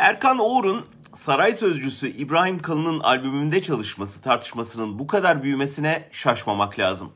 [0.00, 7.12] Erkan Oğur'un saray sözcüsü İbrahim Kalın'ın albümünde çalışması tartışmasının bu kadar büyümesine şaşmamak lazım.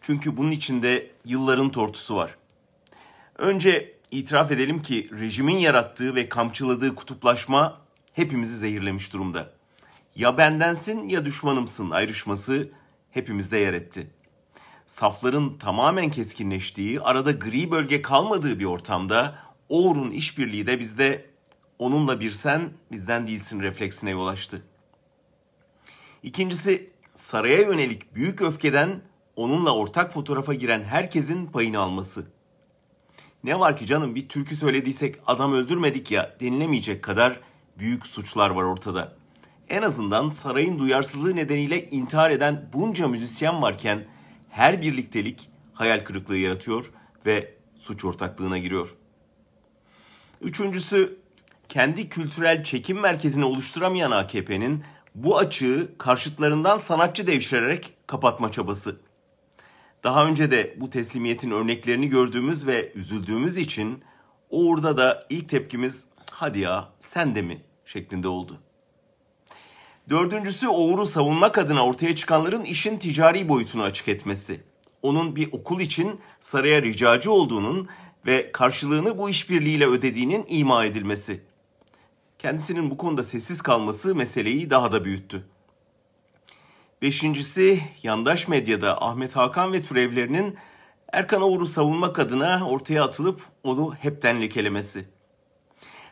[0.00, 2.36] Çünkü bunun içinde yılların tortusu var.
[3.38, 7.80] Önce itiraf edelim ki rejimin yarattığı ve kamçıladığı kutuplaşma
[8.12, 9.50] hepimizi zehirlemiş durumda.
[10.16, 12.68] Ya bendensin ya düşmanımsın ayrışması
[13.10, 14.10] hepimizde yer etti.
[14.86, 19.38] Safların tamamen keskinleştiği, arada gri bölge kalmadığı bir ortamda
[19.68, 21.33] Oğur'un işbirliği de bizde
[21.84, 24.62] onunla bir sen bizden değilsin refleksine yol açtı.
[26.22, 29.00] İkincisi saraya yönelik büyük öfkeden
[29.36, 32.26] onunla ortak fotoğrafa giren herkesin payını alması.
[33.44, 37.40] Ne var ki canım bir türkü söylediysek adam öldürmedik ya denilemeyecek kadar
[37.78, 39.16] büyük suçlar var ortada.
[39.68, 44.06] En azından sarayın duyarsızlığı nedeniyle intihar eden bunca müzisyen varken
[44.50, 46.90] her birliktelik hayal kırıklığı yaratıyor
[47.26, 48.94] ve suç ortaklığına giriyor.
[50.40, 51.23] Üçüncüsü
[51.74, 58.96] kendi kültürel çekim merkezini oluşturamayan AKP'nin bu açığı karşıtlarından sanatçı devşirerek kapatma çabası.
[60.04, 64.02] Daha önce de bu teslimiyetin örneklerini gördüğümüz ve üzüldüğümüz için
[64.50, 68.58] orada da ilk tepkimiz hadi ya sen de mi şeklinde oldu.
[70.10, 74.60] Dördüncüsü Oğur'u savunmak adına ortaya çıkanların işin ticari boyutunu açık etmesi.
[75.02, 77.88] Onun bir okul için saraya ricacı olduğunun
[78.26, 81.53] ve karşılığını bu işbirliğiyle ödediğinin ima edilmesi.
[82.44, 85.44] Kendisinin bu konuda sessiz kalması meseleyi daha da büyüttü.
[87.02, 90.56] Beşincisi yandaş medyada Ahmet Hakan ve türevlerinin
[91.12, 95.04] Erkan Oğur'u savunmak adına ortaya atılıp onu hepten lekelemesi.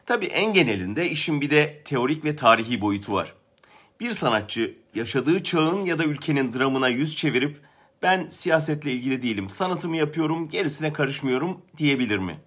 [0.07, 3.35] Tabi en genelinde işin bir de teorik ve tarihi boyutu var.
[4.01, 7.61] Bir sanatçı yaşadığı çağın ya da ülkenin dramına yüz çevirip
[8.03, 12.41] ben siyasetle ilgili değilim, sanatımı yapıyorum, gerisine karışmıyorum diyebilir mi?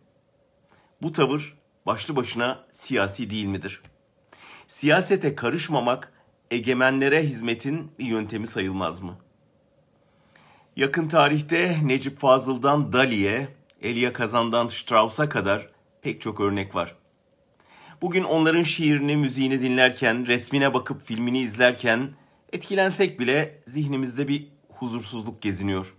[1.02, 3.81] Bu tavır başlı başına siyasi değil midir?
[4.67, 6.14] Siyasete karışmamak
[6.52, 9.17] egemenlere hizmetin bir yöntemi sayılmaz mı?
[10.75, 13.47] Yakın tarihte Necip Fazıl'dan Dali'ye,
[13.81, 15.69] Elia Kazan'dan Strauss'a kadar
[16.01, 16.95] pek çok örnek var.
[18.01, 22.09] Bugün onların şiirini, müziğini dinlerken, resmine bakıp filmini izlerken
[22.53, 25.95] etkilensek bile zihnimizde bir huzursuzluk geziniyor.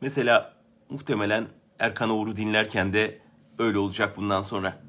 [0.00, 0.56] Mesela
[0.90, 3.18] muhtemelen Erkan Oğur'u dinlerken de
[3.58, 4.83] öyle olacak bundan sonra.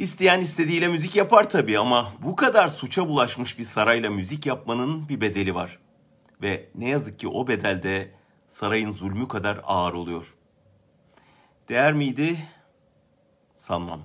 [0.00, 5.20] İsteyen istediğiyle müzik yapar tabii ama bu kadar suça bulaşmış bir sarayla müzik yapmanın bir
[5.20, 5.78] bedeli var.
[6.42, 8.14] Ve ne yazık ki o bedel de
[8.48, 10.34] sarayın zulmü kadar ağır oluyor.
[11.68, 12.36] Değer miydi?
[13.58, 14.00] Sanmam.